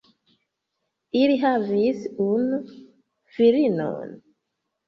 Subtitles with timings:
[1.19, 2.61] Ili havis unu
[3.37, 4.19] filinon.